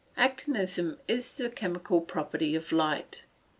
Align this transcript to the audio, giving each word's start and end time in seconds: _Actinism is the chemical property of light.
_Actinism 0.17 0.97
is 1.07 1.37
the 1.37 1.51
chemical 1.51 2.01
property 2.01 2.55
of 2.55 2.71
light. 2.71 3.21